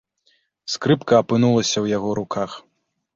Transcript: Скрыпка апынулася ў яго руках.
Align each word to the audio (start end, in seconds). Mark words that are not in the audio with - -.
Скрыпка 0.75 1.19
апынулася 1.23 1.73
ў 1.81 1.85
яго 1.97 2.09
руках. 2.21 2.57